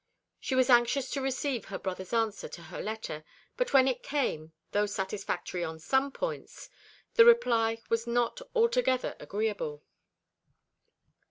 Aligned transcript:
She 0.39 0.55
was 0.55 0.71
anxious 0.71 1.11
to 1.11 1.21
receive 1.21 1.65
her 1.65 1.77
brother's 1.77 2.11
answer 2.11 2.49
to 2.49 2.61
her 2.63 2.81
letter; 2.81 3.23
but 3.55 3.71
when 3.71 3.87
it 3.87 4.01
came, 4.01 4.51
though 4.71 4.87
satisfactory 4.87 5.61
upon 5.61 5.77
some 5.77 6.11
points, 6.11 6.71
the 7.13 7.23
reply 7.23 7.83
was 7.87 8.07
not 8.07 8.41
altogether 8.55 9.15
agreeable. 9.19 9.83